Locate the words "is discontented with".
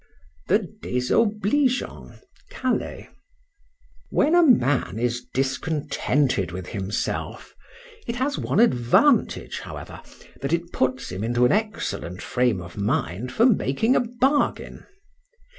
4.97-6.69